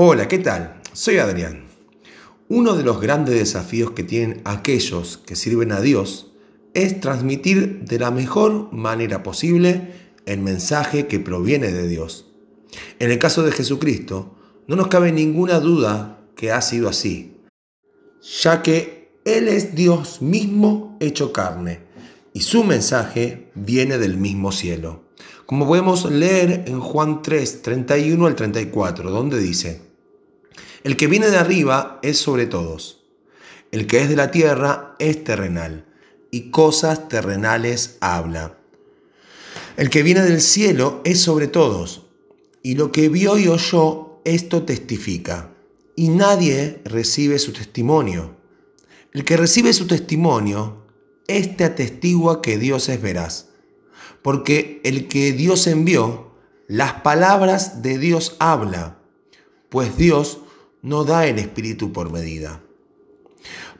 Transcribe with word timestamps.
Hola, 0.00 0.28
¿qué 0.28 0.38
tal? 0.38 0.80
Soy 0.92 1.18
Adrián. 1.18 1.64
Uno 2.48 2.76
de 2.76 2.84
los 2.84 3.00
grandes 3.00 3.34
desafíos 3.34 3.90
que 3.90 4.04
tienen 4.04 4.42
aquellos 4.44 5.18
que 5.18 5.34
sirven 5.34 5.72
a 5.72 5.80
Dios 5.80 6.30
es 6.72 7.00
transmitir 7.00 7.80
de 7.80 7.98
la 7.98 8.12
mejor 8.12 8.72
manera 8.72 9.24
posible 9.24 9.92
el 10.24 10.38
mensaje 10.38 11.08
que 11.08 11.18
proviene 11.18 11.72
de 11.72 11.88
Dios. 11.88 12.30
En 13.00 13.10
el 13.10 13.18
caso 13.18 13.42
de 13.42 13.50
Jesucristo, 13.50 14.36
no 14.68 14.76
nos 14.76 14.86
cabe 14.86 15.10
ninguna 15.10 15.58
duda 15.58 16.20
que 16.36 16.52
ha 16.52 16.62
sido 16.62 16.88
así, 16.88 17.40
ya 18.40 18.62
que 18.62 19.18
Él 19.24 19.48
es 19.48 19.74
Dios 19.74 20.22
mismo 20.22 20.96
hecho 21.00 21.32
carne 21.32 21.80
y 22.32 22.42
su 22.42 22.62
mensaje 22.62 23.50
viene 23.56 23.98
del 23.98 24.16
mismo 24.16 24.52
cielo. 24.52 25.08
Como 25.44 25.66
podemos 25.66 26.08
leer 26.08 26.66
en 26.68 26.78
Juan 26.78 27.20
3, 27.20 27.62
31 27.62 28.26
al 28.26 28.36
34, 28.36 29.10
donde 29.10 29.40
dice, 29.40 29.87
el 30.88 30.96
que 30.96 31.06
viene 31.06 31.28
de 31.28 31.36
arriba 31.36 32.00
es 32.02 32.16
sobre 32.16 32.46
todos. 32.46 33.04
El 33.72 33.86
que 33.86 34.00
es 34.00 34.08
de 34.08 34.16
la 34.16 34.30
tierra 34.30 34.96
es 34.98 35.22
terrenal, 35.22 35.84
y 36.30 36.50
cosas 36.50 37.10
terrenales 37.10 37.98
habla. 38.00 38.56
El 39.76 39.90
que 39.90 40.02
viene 40.02 40.22
del 40.22 40.40
cielo 40.40 41.02
es 41.04 41.20
sobre 41.20 41.46
todos, 41.46 42.06
y 42.62 42.76
lo 42.76 42.90
que 42.90 43.10
vio 43.10 43.36
y 43.36 43.48
oyó, 43.48 44.22
esto 44.24 44.62
testifica, 44.62 45.50
y 45.94 46.08
nadie 46.08 46.80
recibe 46.86 47.38
su 47.38 47.52
testimonio. 47.52 48.38
El 49.12 49.26
que 49.26 49.36
recibe 49.36 49.74
su 49.74 49.86
testimonio, 49.86 50.86
éste 51.26 51.64
atestigua 51.64 52.40
que 52.40 52.56
Dios 52.56 52.88
es 52.88 53.02
veraz, 53.02 53.48
porque 54.22 54.80
el 54.84 55.06
que 55.06 55.32
Dios 55.32 55.66
envió, 55.66 56.32
las 56.66 57.02
palabras 57.02 57.82
de 57.82 57.98
Dios 57.98 58.36
habla, 58.38 58.96
pues 59.68 59.94
Dios 59.98 60.38
no 60.82 61.04
da 61.04 61.26
el 61.26 61.38
Espíritu 61.38 61.92
por 61.92 62.12
medida. 62.12 62.62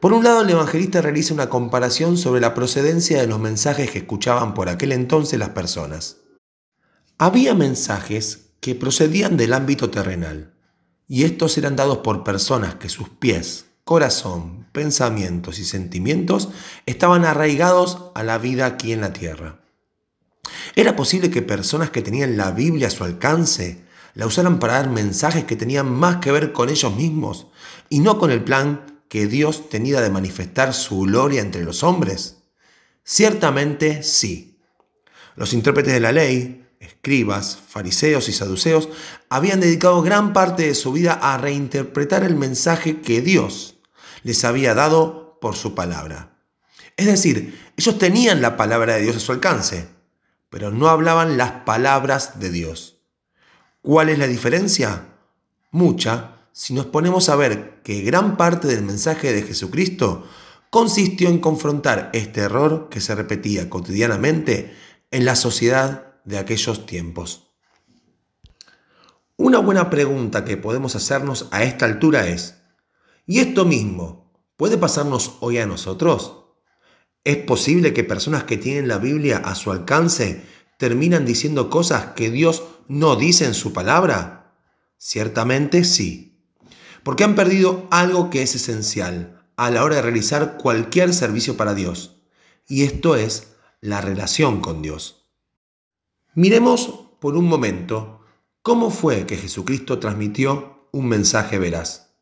Por 0.00 0.12
un 0.12 0.24
lado, 0.24 0.42
el 0.42 0.50
evangelista 0.50 1.00
realiza 1.00 1.34
una 1.34 1.48
comparación 1.48 2.16
sobre 2.16 2.40
la 2.40 2.54
procedencia 2.54 3.20
de 3.20 3.26
los 3.26 3.40
mensajes 3.40 3.90
que 3.90 3.98
escuchaban 3.98 4.54
por 4.54 4.68
aquel 4.68 4.92
entonces 4.92 5.38
las 5.38 5.50
personas. 5.50 6.18
Había 7.18 7.54
mensajes 7.54 8.50
que 8.60 8.74
procedían 8.74 9.36
del 9.36 9.54
ámbito 9.54 9.90
terrenal, 9.90 10.54
y 11.08 11.24
estos 11.24 11.56
eran 11.56 11.76
dados 11.76 11.98
por 11.98 12.24
personas 12.24 12.74
que 12.74 12.88
sus 12.88 13.08
pies, 13.08 13.66
corazón, 13.84 14.66
pensamientos 14.72 15.58
y 15.58 15.64
sentimientos 15.64 16.50
estaban 16.84 17.24
arraigados 17.24 18.10
a 18.14 18.22
la 18.22 18.36
vida 18.38 18.66
aquí 18.66 18.92
en 18.92 19.00
la 19.00 19.12
tierra. 19.12 19.60
Era 20.74 20.94
posible 20.94 21.30
que 21.30 21.42
personas 21.42 21.90
que 21.90 22.02
tenían 22.02 22.36
la 22.36 22.50
Biblia 22.50 22.88
a 22.88 22.90
su 22.90 23.04
alcance 23.04 23.85
la 24.16 24.26
usaran 24.26 24.58
para 24.58 24.72
dar 24.72 24.88
mensajes 24.88 25.44
que 25.44 25.56
tenían 25.56 25.92
más 25.92 26.16
que 26.16 26.32
ver 26.32 26.52
con 26.52 26.70
ellos 26.70 26.96
mismos 26.96 27.48
y 27.90 28.00
no 28.00 28.18
con 28.18 28.30
el 28.30 28.42
plan 28.42 29.02
que 29.08 29.26
Dios 29.26 29.68
tenía 29.68 30.00
de 30.00 30.08
manifestar 30.08 30.72
su 30.72 31.00
gloria 31.00 31.42
entre 31.42 31.64
los 31.64 31.82
hombres? 31.82 32.38
Ciertamente 33.04 34.02
sí. 34.02 34.58
Los 35.36 35.52
intérpretes 35.52 35.92
de 35.92 36.00
la 36.00 36.12
ley, 36.12 36.66
escribas, 36.80 37.58
fariseos 37.68 38.30
y 38.30 38.32
saduceos, 38.32 38.88
habían 39.28 39.60
dedicado 39.60 40.00
gran 40.00 40.32
parte 40.32 40.66
de 40.66 40.74
su 40.74 40.92
vida 40.92 41.12
a 41.12 41.36
reinterpretar 41.36 42.24
el 42.24 42.36
mensaje 42.36 43.02
que 43.02 43.20
Dios 43.20 43.76
les 44.22 44.44
había 44.46 44.74
dado 44.74 45.38
por 45.42 45.56
su 45.56 45.74
palabra. 45.74 46.38
Es 46.96 47.04
decir, 47.04 47.70
ellos 47.76 47.98
tenían 47.98 48.40
la 48.40 48.56
palabra 48.56 48.94
de 48.94 49.02
Dios 49.02 49.16
a 49.16 49.20
su 49.20 49.32
alcance, 49.32 49.88
pero 50.48 50.70
no 50.70 50.88
hablaban 50.88 51.36
las 51.36 51.52
palabras 51.66 52.40
de 52.40 52.50
Dios. 52.50 52.95
¿Cuál 53.86 54.08
es 54.08 54.18
la 54.18 54.26
diferencia? 54.26 55.14
Mucha, 55.70 56.48
si 56.50 56.74
nos 56.74 56.86
ponemos 56.86 57.28
a 57.28 57.36
ver 57.36 57.82
que 57.84 58.00
gran 58.00 58.36
parte 58.36 58.66
del 58.66 58.82
mensaje 58.82 59.32
de 59.32 59.42
Jesucristo 59.42 60.26
consistió 60.70 61.28
en 61.28 61.38
confrontar 61.38 62.10
este 62.12 62.40
error 62.40 62.88
que 62.90 63.00
se 63.00 63.14
repetía 63.14 63.70
cotidianamente 63.70 64.74
en 65.12 65.24
la 65.24 65.36
sociedad 65.36 66.16
de 66.24 66.36
aquellos 66.36 66.84
tiempos. 66.84 67.52
Una 69.36 69.60
buena 69.60 69.88
pregunta 69.88 70.44
que 70.44 70.56
podemos 70.56 70.96
hacernos 70.96 71.46
a 71.52 71.62
esta 71.62 71.84
altura 71.84 72.26
es, 72.26 72.56
¿y 73.24 73.38
esto 73.38 73.64
mismo 73.64 74.32
puede 74.56 74.78
pasarnos 74.78 75.36
hoy 75.38 75.58
a 75.58 75.66
nosotros? 75.66 76.46
¿Es 77.22 77.36
posible 77.36 77.94
que 77.94 78.02
personas 78.02 78.42
que 78.42 78.56
tienen 78.56 78.88
la 78.88 78.98
Biblia 78.98 79.36
a 79.44 79.54
su 79.54 79.70
alcance 79.70 80.44
terminan 80.76 81.24
diciendo 81.24 81.70
cosas 81.70 82.12
que 82.14 82.30
Dios 82.30 82.64
no 82.88 83.16
dice 83.16 83.44
en 83.44 83.54
su 83.54 83.72
palabra? 83.72 84.54
Ciertamente 84.98 85.84
sí, 85.84 86.40
porque 87.02 87.24
han 87.24 87.34
perdido 87.34 87.86
algo 87.90 88.30
que 88.30 88.42
es 88.42 88.54
esencial 88.54 89.44
a 89.56 89.70
la 89.70 89.84
hora 89.84 89.96
de 89.96 90.02
realizar 90.02 90.56
cualquier 90.58 91.14
servicio 91.14 91.56
para 91.56 91.74
Dios, 91.74 92.22
y 92.68 92.82
esto 92.82 93.16
es 93.16 93.54
la 93.80 94.00
relación 94.00 94.60
con 94.60 94.82
Dios. 94.82 95.30
Miremos 96.34 97.06
por 97.20 97.36
un 97.36 97.46
momento 97.46 98.20
cómo 98.62 98.90
fue 98.90 99.26
que 99.26 99.36
Jesucristo 99.36 99.98
transmitió 99.98 100.88
un 100.92 101.08
mensaje 101.08 101.58
veraz. 101.58 102.14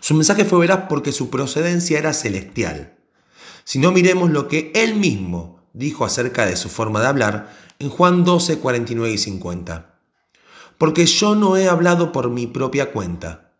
Su 0.00 0.14
mensaje 0.14 0.44
fue 0.44 0.58
veraz 0.58 0.86
porque 0.88 1.12
su 1.12 1.30
procedencia 1.30 1.98
era 1.98 2.12
celestial. 2.12 2.98
Si 3.64 3.78
no 3.78 3.92
miremos 3.92 4.30
lo 4.30 4.48
que 4.48 4.72
él 4.74 4.96
mismo 4.96 5.53
dijo 5.74 6.06
acerca 6.06 6.46
de 6.46 6.56
su 6.56 6.70
forma 6.70 7.02
de 7.02 7.08
hablar 7.08 7.54
en 7.78 7.90
Juan 7.90 8.24
12, 8.24 8.60
49 8.60 9.12
y 9.12 9.18
50. 9.18 9.98
Porque 10.78 11.04
yo 11.04 11.34
no 11.34 11.58
he 11.58 11.68
hablado 11.68 12.12
por 12.12 12.30
mi 12.30 12.46
propia 12.46 12.90
cuenta. 12.92 13.52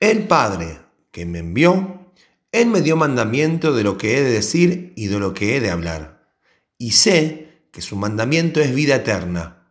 El 0.00 0.26
Padre 0.26 0.78
que 1.10 1.26
me 1.26 1.40
envió, 1.40 2.12
Él 2.52 2.68
me 2.68 2.80
dio 2.80 2.96
mandamiento 2.96 3.74
de 3.74 3.84
lo 3.84 3.98
que 3.98 4.16
he 4.16 4.22
de 4.22 4.30
decir 4.30 4.92
y 4.96 5.08
de 5.08 5.18
lo 5.18 5.34
que 5.34 5.56
he 5.56 5.60
de 5.60 5.70
hablar. 5.70 6.32
Y 6.78 6.92
sé 6.92 7.68
que 7.72 7.82
su 7.82 7.96
mandamiento 7.96 8.60
es 8.60 8.74
vida 8.74 8.96
eterna. 8.96 9.68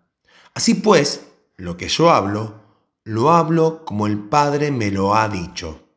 Así 0.53 0.75
pues, 0.75 1.27
lo 1.57 1.77
que 1.77 1.87
yo 1.87 2.11
hablo, 2.11 2.61
lo 3.03 3.31
hablo 3.31 3.85
como 3.85 4.07
el 4.07 4.19
Padre 4.19 4.71
me 4.71 4.91
lo 4.91 5.15
ha 5.15 5.29
dicho. 5.29 5.87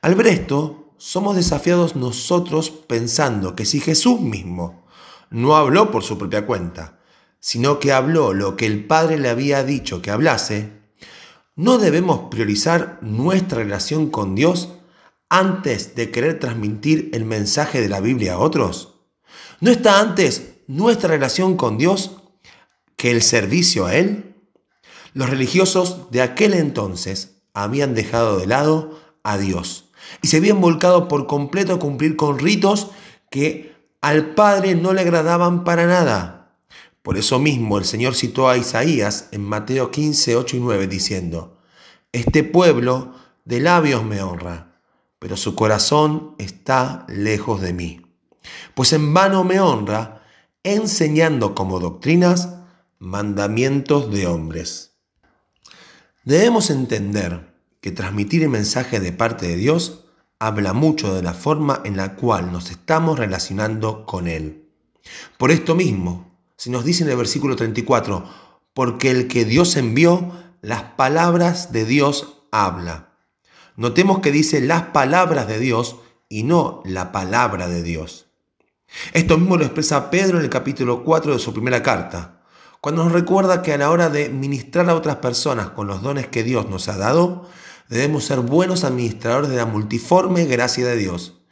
Al 0.00 0.14
ver 0.14 0.28
esto, 0.28 0.81
somos 1.04 1.34
desafiados 1.34 1.96
nosotros 1.96 2.70
pensando 2.70 3.56
que 3.56 3.64
si 3.64 3.80
Jesús 3.80 4.20
mismo 4.20 4.84
no 5.30 5.56
habló 5.56 5.90
por 5.90 6.04
su 6.04 6.16
propia 6.16 6.46
cuenta, 6.46 7.00
sino 7.40 7.80
que 7.80 7.90
habló 7.90 8.32
lo 8.32 8.56
que 8.56 8.66
el 8.66 8.86
Padre 8.86 9.18
le 9.18 9.28
había 9.28 9.64
dicho 9.64 10.00
que 10.00 10.12
hablase, 10.12 10.70
¿no 11.56 11.78
debemos 11.78 12.28
priorizar 12.30 13.00
nuestra 13.02 13.58
relación 13.58 14.10
con 14.10 14.36
Dios 14.36 14.74
antes 15.28 15.96
de 15.96 16.12
querer 16.12 16.38
transmitir 16.38 17.10
el 17.14 17.24
mensaje 17.24 17.80
de 17.80 17.88
la 17.88 17.98
Biblia 17.98 18.34
a 18.34 18.38
otros? 18.38 19.00
¿No 19.58 19.72
está 19.72 19.98
antes 19.98 20.52
nuestra 20.68 21.08
relación 21.08 21.56
con 21.56 21.78
Dios 21.78 22.12
que 22.94 23.10
el 23.10 23.22
servicio 23.22 23.86
a 23.86 23.96
Él? 23.96 24.36
Los 25.14 25.30
religiosos 25.30 26.12
de 26.12 26.22
aquel 26.22 26.54
entonces 26.54 27.42
habían 27.54 27.96
dejado 27.96 28.38
de 28.38 28.46
lado 28.46 29.00
a 29.24 29.36
Dios 29.36 29.81
y 30.22 30.28
se 30.28 30.38
habían 30.38 30.60
volcado 30.60 31.08
por 31.08 31.26
completo 31.26 31.74
a 31.74 31.78
cumplir 31.78 32.16
con 32.16 32.38
ritos 32.38 32.90
que 33.30 33.74
al 34.00 34.34
Padre 34.34 34.74
no 34.74 34.92
le 34.92 35.00
agradaban 35.00 35.64
para 35.64 35.86
nada. 35.86 36.56
Por 37.02 37.16
eso 37.18 37.38
mismo 37.38 37.78
el 37.78 37.84
Señor 37.84 38.14
citó 38.14 38.48
a 38.48 38.56
Isaías 38.56 39.28
en 39.32 39.42
Mateo 39.42 39.90
15, 39.90 40.36
8 40.36 40.56
y 40.56 40.60
9 40.60 40.86
diciendo, 40.86 41.58
Este 42.12 42.44
pueblo 42.44 43.14
de 43.44 43.60
labios 43.60 44.04
me 44.04 44.22
honra, 44.22 44.80
pero 45.18 45.36
su 45.36 45.54
corazón 45.54 46.34
está 46.38 47.06
lejos 47.08 47.60
de 47.60 47.72
mí. 47.72 48.00
Pues 48.74 48.92
en 48.92 49.14
vano 49.14 49.44
me 49.44 49.60
honra, 49.60 50.22
enseñando 50.62 51.54
como 51.54 51.80
doctrinas 51.80 52.50
mandamientos 52.98 54.12
de 54.12 54.28
hombres. 54.28 54.92
Debemos 56.24 56.70
entender 56.70 57.51
que 57.82 57.90
transmitir 57.90 58.44
el 58.44 58.48
mensaje 58.48 59.00
de 59.00 59.12
parte 59.12 59.48
de 59.48 59.56
Dios 59.56 60.04
habla 60.38 60.72
mucho 60.72 61.14
de 61.14 61.22
la 61.22 61.34
forma 61.34 61.82
en 61.84 61.96
la 61.96 62.14
cual 62.14 62.52
nos 62.52 62.70
estamos 62.70 63.18
relacionando 63.18 64.06
con 64.06 64.28
Él. 64.28 64.68
Por 65.36 65.50
esto 65.50 65.74
mismo, 65.74 66.38
se 66.56 66.70
nos 66.70 66.84
dice 66.84 67.02
en 67.02 67.10
el 67.10 67.16
versículo 67.16 67.56
34, 67.56 68.24
porque 68.72 69.10
el 69.10 69.26
que 69.26 69.44
Dios 69.44 69.76
envió, 69.76 70.32
las 70.62 70.82
palabras 70.82 71.72
de 71.72 71.84
Dios 71.84 72.44
habla. 72.52 73.14
Notemos 73.74 74.20
que 74.20 74.30
dice 74.30 74.60
las 74.60 74.82
palabras 74.82 75.48
de 75.48 75.58
Dios 75.58 75.96
y 76.28 76.44
no 76.44 76.82
la 76.84 77.10
palabra 77.10 77.66
de 77.66 77.82
Dios. 77.82 78.26
Esto 79.12 79.38
mismo 79.38 79.56
lo 79.56 79.64
expresa 79.64 80.08
Pedro 80.08 80.38
en 80.38 80.44
el 80.44 80.50
capítulo 80.50 81.02
4 81.02 81.32
de 81.32 81.38
su 81.40 81.52
primera 81.52 81.82
carta, 81.82 82.42
cuando 82.80 83.02
nos 83.02 83.12
recuerda 83.12 83.60
que 83.60 83.72
a 83.72 83.78
la 83.78 83.90
hora 83.90 84.08
de 84.08 84.28
ministrar 84.28 84.88
a 84.88 84.94
otras 84.94 85.16
personas 85.16 85.70
con 85.70 85.88
los 85.88 86.00
dones 86.02 86.28
que 86.28 86.44
Dios 86.44 86.68
nos 86.68 86.88
ha 86.88 86.96
dado, 86.96 87.48
debemos 87.92 88.24
ser 88.24 88.40
buenos 88.40 88.84
administradores 88.84 89.50
de 89.50 89.56
la 89.56 89.66
multiforme 89.66 90.46
gracia 90.46 90.86
de 90.86 90.96
Dios. 90.96 91.42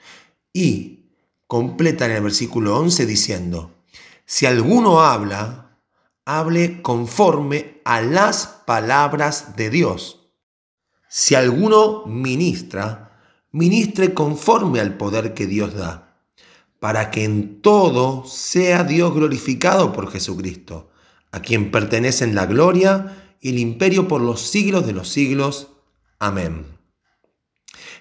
Y 0.55 1.11
completa 1.47 2.07
en 2.07 2.13
el 2.13 2.23
versículo 2.23 2.79
11 2.79 3.05
diciendo, 3.05 3.75
si 4.25 4.47
alguno 4.47 5.03
habla, 5.03 5.77
hable 6.25 6.81
conforme 6.81 7.83
a 7.85 8.01
las 8.01 8.47
palabras 8.65 9.55
de 9.57 9.69
Dios. 9.69 10.31
Si 11.11 11.35
alguno 11.35 12.07
ministra, 12.07 13.21
ministre 13.53 14.15
conforme 14.15 14.81
al 14.81 14.97
poder 14.97 15.35
que 15.35 15.47
Dios 15.47 15.75
da, 15.75 16.17
para 16.79 17.11
que 17.11 17.25
en 17.25 17.61
todo 17.61 18.25
sea 18.25 18.85
Dios 18.85 19.13
glorificado 19.13 19.93
por 19.93 20.11
Jesucristo, 20.11 20.89
a 21.33 21.43
quien 21.43 21.71
pertenecen 21.71 22.35
la 22.35 22.47
gloria 22.47 23.35
y 23.43 23.51
el 23.51 23.59
imperio 23.59 24.09
por 24.09 24.23
los 24.23 24.41
siglos 24.41 24.87
de 24.87 24.95
los 24.95 25.11
siglos. 25.11 25.69
Amén. 26.23 26.67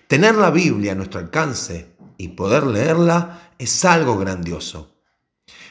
Tener 0.10 0.36
la 0.36 0.52
Biblia 0.52 0.92
a 0.92 0.96
nuestro 0.96 1.22
alcance 1.22 1.96
y 2.18 2.28
poder 2.28 2.68
leerla 2.68 3.54
es 3.58 3.86
algo 3.86 4.18
grandioso. 4.18 4.94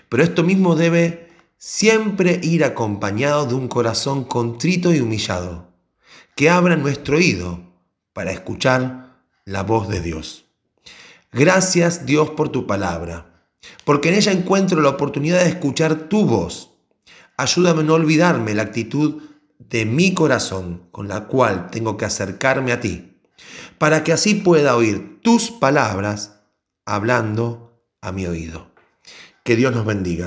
Pero 0.08 0.22
esto 0.22 0.42
mismo 0.42 0.74
debe 0.74 1.28
siempre 1.58 2.40
ir 2.42 2.64
acompañado 2.64 3.44
de 3.44 3.54
un 3.54 3.68
corazón 3.68 4.24
contrito 4.24 4.94
y 4.94 5.00
humillado, 5.00 5.68
que 6.36 6.48
abra 6.48 6.78
nuestro 6.78 7.18
oído 7.18 7.60
para 8.14 8.32
escuchar 8.32 9.20
la 9.44 9.62
voz 9.62 9.86
de 9.88 10.00
Dios. 10.00 10.46
Gracias 11.30 12.06
Dios 12.06 12.30
por 12.30 12.48
tu 12.48 12.66
palabra, 12.66 13.44
porque 13.84 14.08
en 14.08 14.14
ella 14.14 14.32
encuentro 14.32 14.80
la 14.80 14.88
oportunidad 14.88 15.40
de 15.40 15.50
escuchar 15.50 16.08
tu 16.08 16.24
voz. 16.24 16.70
Ayúdame 17.36 17.80
a 17.80 17.84
no 17.84 17.92
olvidarme 17.92 18.54
la 18.54 18.62
actitud 18.62 19.27
de 19.68 19.84
mi 19.84 20.14
corazón 20.14 20.88
con 20.90 21.08
la 21.08 21.26
cual 21.26 21.70
tengo 21.70 21.96
que 21.96 22.04
acercarme 22.04 22.72
a 22.72 22.80
ti, 22.80 23.20
para 23.78 24.02
que 24.04 24.12
así 24.12 24.34
pueda 24.34 24.76
oír 24.76 25.20
tus 25.22 25.50
palabras 25.50 26.40
hablando 26.86 27.84
a 28.00 28.12
mi 28.12 28.26
oído. 28.26 28.70
Que 29.44 29.56
Dios 29.56 29.74
nos 29.74 29.84
bendiga. 29.84 30.26